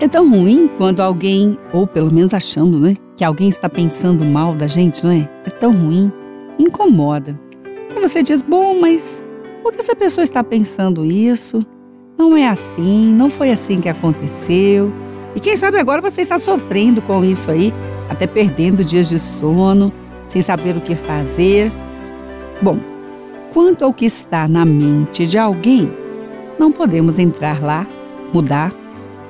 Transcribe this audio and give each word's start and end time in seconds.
É 0.00 0.06
tão 0.06 0.30
ruim 0.30 0.70
quando 0.78 1.00
alguém, 1.00 1.58
ou 1.72 1.84
pelo 1.84 2.12
menos 2.12 2.32
achamos, 2.32 2.78
né, 2.78 2.94
que 3.16 3.24
alguém 3.24 3.48
está 3.48 3.68
pensando 3.68 4.24
mal 4.24 4.54
da 4.54 4.68
gente, 4.68 5.02
não 5.04 5.10
é? 5.10 5.28
É 5.44 5.50
tão 5.50 5.72
ruim, 5.72 6.12
incomoda. 6.56 7.36
E 7.90 7.98
você 8.00 8.22
diz: 8.22 8.40
bom, 8.40 8.78
mas 8.78 9.24
por 9.60 9.72
que 9.72 9.80
essa 9.80 9.96
pessoa 9.96 10.22
está 10.22 10.44
pensando 10.44 11.04
isso? 11.04 11.66
Não 12.16 12.36
é 12.36 12.46
assim, 12.46 13.12
não 13.12 13.28
foi 13.28 13.50
assim 13.50 13.80
que 13.80 13.88
aconteceu. 13.88 14.92
E 15.34 15.40
quem 15.40 15.56
sabe 15.56 15.78
agora 15.78 16.00
você 16.00 16.20
está 16.20 16.38
sofrendo 16.38 17.02
com 17.02 17.24
isso 17.24 17.50
aí, 17.50 17.74
até 18.08 18.24
perdendo 18.24 18.84
dias 18.84 19.08
de 19.08 19.18
sono, 19.18 19.92
sem 20.28 20.40
saber 20.40 20.76
o 20.76 20.80
que 20.80 20.94
fazer. 20.94 21.72
Bom, 22.62 22.78
quanto 23.52 23.84
ao 23.84 23.92
que 23.92 24.06
está 24.06 24.46
na 24.46 24.64
mente 24.64 25.26
de 25.26 25.38
alguém, 25.38 25.92
não 26.56 26.70
podemos 26.70 27.18
entrar 27.18 27.60
lá, 27.60 27.84
mudar 28.32 28.72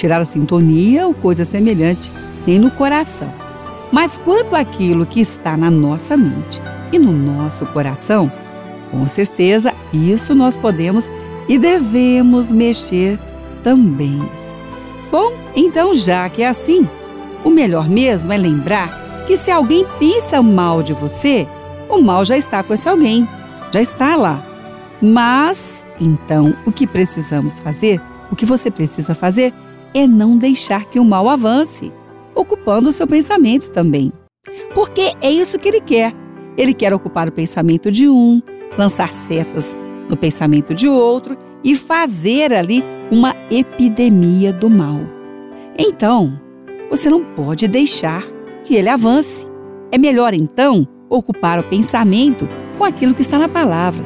tirar 0.00 0.20
a 0.20 0.24
sintonia 0.24 1.06
ou 1.06 1.12
coisa 1.12 1.44
semelhante, 1.44 2.10
nem 2.46 2.58
no 2.58 2.70
coração. 2.70 3.32
Mas 3.92 4.16
quanto 4.16 4.56
àquilo 4.56 5.04
que 5.04 5.20
está 5.20 5.56
na 5.56 5.70
nossa 5.70 6.16
mente 6.16 6.62
e 6.90 6.98
no 6.98 7.12
nosso 7.12 7.66
coração, 7.66 8.32
com 8.90 9.06
certeza 9.06 9.74
isso 9.92 10.34
nós 10.34 10.56
podemos 10.56 11.08
e 11.48 11.58
devemos 11.58 12.50
mexer 12.50 13.18
também. 13.62 14.18
Bom, 15.10 15.32
então 15.54 15.94
já 15.94 16.28
que 16.30 16.42
é 16.42 16.48
assim, 16.48 16.88
o 17.44 17.50
melhor 17.50 17.88
mesmo 17.88 18.32
é 18.32 18.36
lembrar 18.36 19.24
que 19.26 19.36
se 19.36 19.50
alguém 19.50 19.84
pensa 19.98 20.40
mal 20.40 20.82
de 20.82 20.92
você, 20.94 21.46
o 21.88 22.00
mal 22.00 22.24
já 22.24 22.38
está 22.38 22.62
com 22.62 22.72
esse 22.72 22.88
alguém, 22.88 23.28
já 23.70 23.80
está 23.80 24.16
lá. 24.16 24.42
Mas, 25.02 25.84
então, 26.00 26.54
o 26.64 26.72
que 26.72 26.86
precisamos 26.86 27.60
fazer, 27.60 28.00
o 28.30 28.36
que 28.36 28.46
você 28.46 28.70
precisa 28.70 29.14
fazer 29.14 29.52
é 29.94 30.06
não 30.06 30.36
deixar 30.36 30.84
que 30.86 30.98
o 30.98 31.04
mal 31.04 31.28
avance, 31.28 31.92
ocupando 32.34 32.88
o 32.88 32.92
seu 32.92 33.06
pensamento 33.06 33.70
também. 33.70 34.12
Porque 34.74 35.14
é 35.20 35.30
isso 35.30 35.58
que 35.58 35.68
ele 35.68 35.80
quer. 35.80 36.14
Ele 36.56 36.74
quer 36.74 36.92
ocupar 36.92 37.28
o 37.28 37.32
pensamento 37.32 37.90
de 37.90 38.08
um, 38.08 38.42
lançar 38.76 39.12
setas 39.12 39.78
no 40.08 40.16
pensamento 40.16 40.74
de 40.74 40.88
outro 40.88 41.36
e 41.62 41.74
fazer 41.74 42.52
ali 42.52 42.82
uma 43.10 43.34
epidemia 43.50 44.52
do 44.52 44.68
mal. 44.68 45.00
Então, 45.78 46.38
você 46.88 47.08
não 47.08 47.24
pode 47.24 47.68
deixar 47.68 48.24
que 48.64 48.74
ele 48.74 48.88
avance. 48.88 49.46
É 49.92 49.98
melhor 49.98 50.34
então 50.34 50.86
ocupar 51.08 51.58
o 51.58 51.64
pensamento 51.64 52.48
com 52.78 52.84
aquilo 52.84 53.14
que 53.14 53.22
está 53.22 53.38
na 53.38 53.48
palavra. 53.48 54.04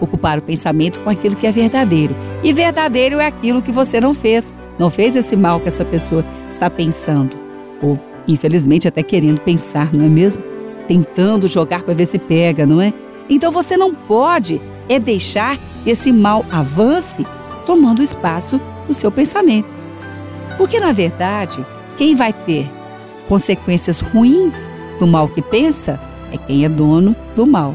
Ocupar 0.00 0.38
o 0.38 0.42
pensamento 0.42 1.00
com 1.00 1.10
aquilo 1.10 1.36
que 1.36 1.46
é 1.46 1.52
verdadeiro. 1.52 2.14
E 2.42 2.52
verdadeiro 2.52 3.20
é 3.20 3.26
aquilo 3.26 3.62
que 3.62 3.72
você 3.72 4.00
não 4.00 4.14
fez, 4.14 4.52
não 4.78 4.90
fez 4.90 5.14
esse 5.16 5.36
mal 5.36 5.60
que 5.60 5.68
essa 5.68 5.84
pessoa 5.84 6.24
está 6.48 6.68
pensando, 6.68 7.36
ou 7.82 7.98
infelizmente 8.26 8.88
até 8.88 9.02
querendo 9.02 9.40
pensar, 9.40 9.92
não 9.92 10.04
é 10.04 10.08
mesmo? 10.08 10.42
Tentando 10.88 11.48
jogar 11.48 11.82
para 11.82 11.94
ver 11.94 12.06
se 12.06 12.18
pega, 12.18 12.66
não 12.66 12.80
é? 12.80 12.92
Então 13.28 13.50
você 13.50 13.76
não 13.76 13.94
pode 13.94 14.60
é 14.88 14.98
deixar 14.98 15.56
que 15.82 15.90
esse 15.90 16.12
mal 16.12 16.44
avance 16.50 17.26
tomando 17.66 18.02
espaço 18.02 18.60
no 18.86 18.92
seu 18.92 19.10
pensamento. 19.10 19.68
Porque 20.58 20.78
na 20.78 20.92
verdade, 20.92 21.64
quem 21.96 22.14
vai 22.14 22.32
ter 22.32 22.70
consequências 23.28 24.00
ruins 24.00 24.70
do 24.98 25.06
mal 25.06 25.28
que 25.28 25.40
pensa 25.40 25.98
é 26.32 26.36
quem 26.36 26.64
é 26.64 26.68
dono 26.68 27.16
do 27.34 27.46
mal, 27.46 27.74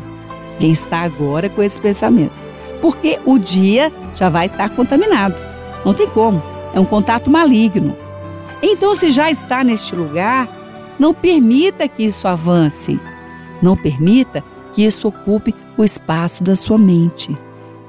quem 0.59 0.71
está 0.71 0.99
agora 0.99 1.49
com 1.49 1.63
esse 1.63 1.79
pensamento. 1.79 2.33
Porque 2.81 3.19
o 3.25 3.37
dia 3.37 3.91
já 4.15 4.29
vai 4.29 4.45
estar 4.45 4.69
contaminado. 4.69 5.35
Não 5.83 5.93
tem 5.93 6.07
como 6.07 6.41
é 6.73 6.79
um 6.79 6.85
contato 6.85 7.29
maligno. 7.29 7.95
Então, 8.61 8.93
se 8.93 9.09
já 9.09 9.31
está 9.31 9.63
neste 9.63 9.95
lugar, 9.95 10.47
não 10.99 11.13
permita 11.13 11.87
que 11.87 12.03
isso 12.03 12.27
avance. 12.27 12.99
Não 13.61 13.75
permita 13.75 14.43
que 14.73 14.85
isso 14.85 15.07
ocupe 15.07 15.55
o 15.77 15.83
espaço 15.83 16.43
da 16.43 16.55
sua 16.55 16.77
mente. 16.77 17.37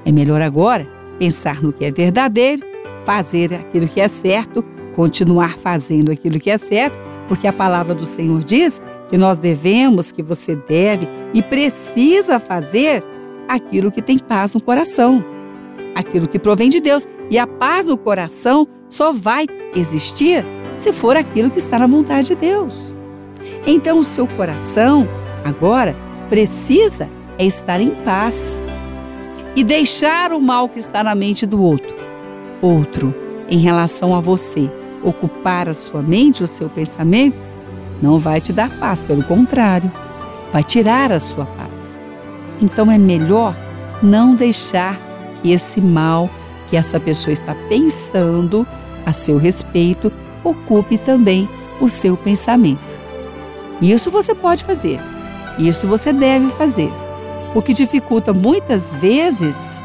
É 0.05 0.11
melhor 0.11 0.41
agora 0.41 0.87
pensar 1.19 1.61
no 1.61 1.71
que 1.71 1.85
é 1.85 1.91
verdadeiro, 1.91 2.63
fazer 3.05 3.53
aquilo 3.53 3.87
que 3.87 4.01
é 4.01 4.07
certo, 4.07 4.63
continuar 4.95 5.57
fazendo 5.57 6.11
aquilo 6.11 6.39
que 6.39 6.49
é 6.49 6.57
certo, 6.57 6.95
porque 7.27 7.47
a 7.47 7.53
palavra 7.53 7.93
do 7.93 8.05
Senhor 8.05 8.43
diz 8.43 8.81
que 9.09 9.17
nós 9.17 9.37
devemos, 9.37 10.11
que 10.11 10.23
você 10.23 10.55
deve 10.55 11.07
e 11.33 11.41
precisa 11.41 12.39
fazer 12.39 13.03
aquilo 13.47 13.91
que 13.91 14.01
tem 14.01 14.17
paz 14.17 14.53
no 14.53 14.61
coração, 14.61 15.23
aquilo 15.93 16.27
que 16.27 16.39
provém 16.39 16.69
de 16.69 16.79
Deus. 16.79 17.05
E 17.31 17.39
a 17.39 17.47
paz 17.47 17.87
no 17.87 17.97
coração 17.97 18.67
só 18.89 19.13
vai 19.13 19.47
existir 19.73 20.43
se 20.77 20.91
for 20.91 21.15
aquilo 21.15 21.49
que 21.49 21.59
está 21.59 21.79
na 21.79 21.87
vontade 21.87 22.27
de 22.27 22.35
Deus. 22.35 22.93
Então 23.65 23.99
o 23.99 24.03
seu 24.03 24.27
coração 24.27 25.07
agora 25.45 25.95
precisa 26.29 27.07
é 27.37 27.45
estar 27.45 27.79
em 27.79 27.91
paz 28.03 28.61
e 29.55 29.63
deixar 29.63 30.33
o 30.33 30.41
mal 30.41 30.67
que 30.67 30.77
está 30.77 31.01
na 31.01 31.15
mente 31.15 31.45
do 31.45 31.63
outro. 31.63 31.95
Outro, 32.61 33.15
em 33.49 33.57
relação 33.57 34.13
a 34.13 34.19
você, 34.19 34.69
ocupar 35.01 35.69
a 35.69 35.73
sua 35.73 36.01
mente, 36.01 36.43
o 36.43 36.47
seu 36.47 36.69
pensamento, 36.69 37.47
não 38.01 38.19
vai 38.19 38.41
te 38.41 38.51
dar 38.51 38.69
paz, 38.77 39.01
pelo 39.01 39.23
contrário, 39.23 39.89
vai 40.51 40.63
tirar 40.63 41.13
a 41.13 41.19
sua 41.19 41.45
paz. 41.45 41.97
Então 42.61 42.91
é 42.91 42.97
melhor 42.97 43.55
não 44.03 44.35
deixar 44.35 44.99
que 45.41 45.51
esse 45.51 45.79
mal 45.79 46.29
que 46.71 46.77
essa 46.77 47.01
pessoa 47.01 47.33
está 47.33 47.53
pensando 47.67 48.65
a 49.05 49.11
seu 49.11 49.35
respeito 49.35 50.09
ocupe 50.41 50.97
também 50.97 51.47
o 51.81 51.89
seu 51.89 52.15
pensamento. 52.15 52.79
Isso 53.81 54.09
você 54.09 54.33
pode 54.33 54.63
fazer, 54.63 54.97
isso 55.59 55.85
você 55.85 56.13
deve 56.13 56.49
fazer. 56.51 56.89
O 57.53 57.61
que 57.61 57.73
dificulta 57.73 58.31
muitas 58.31 58.95
vezes 58.95 59.83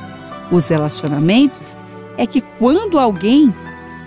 os 0.48 0.68
relacionamentos 0.68 1.76
é 2.16 2.24
que 2.24 2.40
quando 2.40 3.00
alguém 3.00 3.52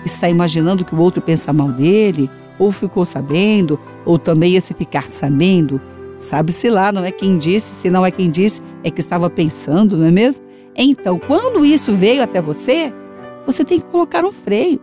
está 0.05 0.29
imaginando 0.29 0.85
que 0.85 0.95
o 0.95 0.99
outro 0.99 1.21
pensa 1.21 1.51
mal 1.51 1.67
dele, 1.67 2.29
ou 2.57 2.71
ficou 2.71 3.03
sabendo, 3.03 3.77
ou 4.05 4.17
também 4.17 4.55
esse 4.55 4.73
ficar 4.73 5.09
sabendo, 5.09 5.81
sabe-se 6.17 6.69
lá, 6.69 6.93
não 6.93 7.03
é 7.03 7.11
quem 7.11 7.37
disse, 7.37 7.75
se 7.75 7.89
não 7.89 8.05
é 8.05 8.11
quem 8.11 8.29
disse, 8.29 8.61
é 8.85 8.89
que 8.89 9.01
estava 9.01 9.29
pensando, 9.29 9.97
não 9.97 10.05
é 10.05 10.11
mesmo? 10.11 10.48
Então, 10.75 11.19
quando 11.19 11.65
isso 11.65 11.93
veio 11.93 12.23
até 12.23 12.41
você, 12.41 12.93
você 13.45 13.63
tem 13.63 13.79
que 13.79 13.85
colocar 13.87 14.23
um 14.23 14.31
freio. 14.31 14.79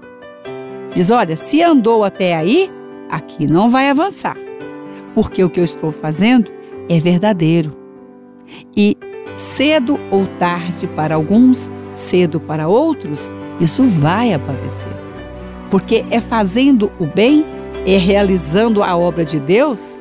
Diz: 0.95 1.11
olha, 1.11 1.37
se 1.37 1.63
andou 1.63 2.05
até 2.05 2.35
aí, 2.35 2.71
aqui 3.11 3.47
não 3.47 3.71
vai 3.71 3.89
avançar, 3.89 4.37
porque 5.15 5.43
o 5.43 5.51
que 5.51 5.61
eu 5.61 5.65
estou 5.65 5.91
fazendo 5.91 6.51
é 6.89 6.99
verdadeiro. 6.99 7.77
E 8.77 8.97
cedo 9.37 9.99
ou 10.11 10.27
tarde 10.39 10.87
para 10.87 11.15
alguns, 11.15 11.71
cedo 11.93 12.41
para 12.41 12.69
outros, 12.69 13.31
isso 13.61 13.83
vai 13.85 14.33
aparecer. 14.33 14.93
Porque 15.71 16.05
é 16.11 16.21
fazendo 16.21 16.91
o 17.01 17.07
bem, 17.07 17.45
é 17.87 17.97
realizando 17.97 18.83
a 18.83 18.97
obra 18.97 19.25
de 19.25 19.39
Deus, 19.41 19.99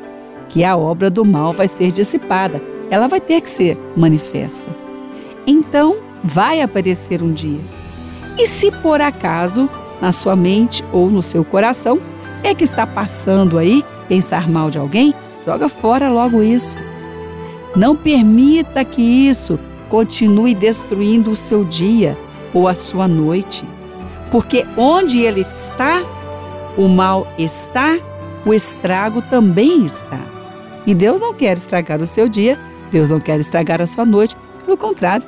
que 0.50 0.64
a 0.64 0.78
obra 0.78 1.10
do 1.10 1.26
mal 1.26 1.54
vai 1.54 1.68
ser 1.68 1.92
dissipada. 1.92 2.62
Ela 2.90 3.08
vai 3.08 3.20
ter 3.20 3.42
que 3.42 3.50
ser 3.50 3.78
manifesta 3.98 4.85
então 5.46 5.98
vai 6.24 6.62
aparecer 6.62 7.22
um 7.22 7.32
dia. 7.32 7.62
E 8.38 8.48
se 8.48 8.72
por 8.72 9.02
acaso, 9.02 9.70
na 10.02 10.12
sua 10.12 10.36
mente 10.36 10.84
ou 10.92 11.10
no 11.10 11.24
seu 11.24 11.44
coração, 11.46 12.00
é 12.44 12.54
que 12.54 12.64
está 12.64 12.86
passando 12.86 13.58
aí 13.58 13.84
pensar 14.08 14.50
mal 14.50 14.70
de 14.70 14.78
alguém, 14.78 15.14
joga 15.46 15.70
fora 15.70 16.10
logo 16.10 16.44
isso. 16.44 16.78
Não 17.76 17.96
permita 17.96 18.84
que 18.86 19.02
isso 19.02 19.60
continue 19.90 20.54
destruindo 20.54 21.32
o 21.32 21.36
seu 21.36 21.64
dia 21.64 22.18
ou 22.54 22.68
a 22.68 22.76
sua 22.76 23.08
noite. 23.08 23.64
Porque 24.32 24.66
onde 24.78 25.20
ele 25.20 25.42
está, 25.42 26.04
o 26.78 26.88
mal 26.88 27.28
está, 27.38 27.98
o 28.46 28.54
estrago 28.54 29.22
também 29.24 29.86
está. 29.86 30.20
E 30.86 30.94
Deus 30.94 31.20
não 31.20 31.34
quer 31.34 31.58
estragar 31.58 32.02
o 32.02 32.08
seu 32.08 32.30
dia, 32.30 32.60
Deus 32.92 33.10
não 33.10 33.20
quer 33.20 33.40
estragar 33.40 33.82
a 33.82 33.88
sua 33.88 34.06
noite, 34.06 34.38
pelo 34.66 34.78
contrário, 34.78 35.28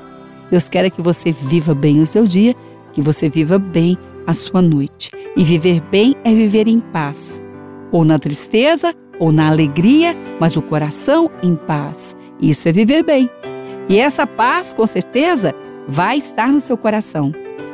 Deus 0.50 0.68
quer 0.68 0.90
que 0.90 1.02
você 1.02 1.32
viva 1.32 1.76
bem 1.76 2.02
o 2.02 2.06
seu 2.06 2.26
dia, 2.26 2.56
que 2.94 3.02
você 3.02 3.30
viva 3.30 3.60
bem 3.60 3.98
a 4.26 4.34
sua 4.34 4.62
noite. 4.62 5.12
E 5.36 5.44
viver 5.44 5.82
bem 5.92 6.16
é 6.24 6.34
viver 6.34 6.68
em 6.68 6.80
paz, 6.80 7.42
ou 7.92 8.04
na 8.04 8.18
tristeza, 8.18 8.94
ou 9.20 9.32
na 9.32 9.48
alegria, 9.48 10.16
mas 10.40 10.56
o 10.56 10.62
coração 10.62 11.30
em 11.44 11.56
paz. 11.56 12.16
Isso 12.42 12.68
é 12.68 12.72
viver 12.72 13.04
bem. 13.04 13.30
E 13.90 13.98
essa 13.98 14.28
paz, 14.28 14.74
com 14.74 14.86
certeza, 14.86 15.56
vai 15.88 16.18
estar 16.18 16.52
no 16.52 16.60
seu 16.60 16.78
coração. 16.78 17.32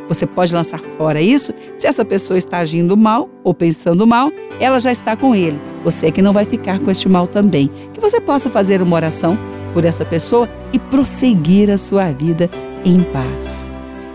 Você 0.08 0.26
pode 0.26 0.54
lançar 0.54 0.80
fora 0.98 1.22
isso. 1.22 1.54
Se 1.78 1.88
essa 1.88 2.04
pessoa 2.04 2.38
está 2.38 2.60
agindo 2.60 2.96
mal 2.98 3.30
ou 3.44 3.54
pensando 3.54 4.06
mal, 4.06 4.32
ela 4.60 4.80
já 4.80 4.92
está 4.92 5.16
com 5.16 5.34
ele. 5.34 5.60
Você 5.84 6.08
é 6.08 6.12
que 6.12 6.22
não 6.22 6.34
vai 6.34 6.46
ficar 6.46 6.80
com 6.80 6.92
este 6.92 7.08
mal 7.08 7.26
também. 7.26 7.70
Que 7.94 8.02
você 8.02 8.20
possa 8.20 8.50
fazer 8.50 8.82
uma 8.82 8.96
oração 8.96 9.38
por 9.74 9.86
essa 9.86 10.06
pessoa 10.06 10.48
e 10.72 10.80
prosseguir 10.80 11.72
a 11.72 11.78
sua 11.78 12.12
vida 12.12 12.50
em 12.86 13.02
paz. 13.04 13.72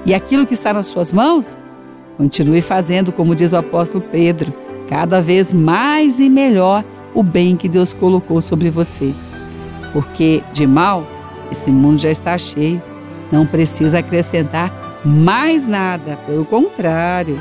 E 0.06 0.14
aquilo 0.14 0.46
que 0.46 0.54
está 0.54 0.72
nas 0.72 0.86
suas 0.86 1.12
mãos, 1.12 1.58
Continue 2.18 2.60
fazendo, 2.60 3.12
como 3.12 3.32
diz 3.32 3.52
o 3.52 3.58
apóstolo 3.58 4.02
Pedro, 4.10 4.52
cada 4.88 5.20
vez 5.20 5.54
mais 5.54 6.18
e 6.18 6.28
melhor 6.28 6.84
o 7.14 7.22
bem 7.22 7.56
que 7.56 7.68
Deus 7.68 7.94
colocou 7.94 8.40
sobre 8.40 8.70
você. 8.70 9.14
Porque 9.92 10.42
de 10.52 10.66
mal, 10.66 11.06
esse 11.50 11.70
mundo 11.70 12.00
já 12.00 12.10
está 12.10 12.36
cheio. 12.36 12.82
Não 13.30 13.46
precisa 13.46 14.00
acrescentar 14.00 14.72
mais 15.04 15.64
nada, 15.64 16.18
pelo 16.26 16.44
contrário. 16.44 17.38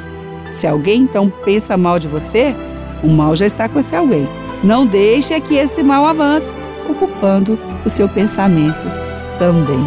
Se 0.51 0.67
alguém 0.67 1.01
então 1.01 1.31
pensa 1.43 1.75
mal 1.75 1.97
de 1.97 2.07
você, 2.07 2.55
o 3.03 3.07
mal 3.07 3.35
já 3.35 3.47
está 3.47 3.67
com 3.67 3.79
esse 3.79 3.95
alguém. 3.95 4.27
Não 4.63 4.85
deixe 4.85 5.39
que 5.41 5.55
esse 5.55 5.81
mal 5.81 6.05
avance, 6.05 6.53
ocupando 6.91 7.57
o 7.85 7.89
seu 7.89 8.07
pensamento 8.07 8.87
também. 9.39 9.83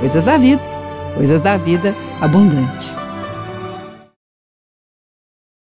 Coisas 0.00 0.24
da 0.24 0.36
vida, 0.36 0.62
coisas 1.14 1.40
da 1.40 1.56
vida 1.56 1.94
abundante. 2.20 2.94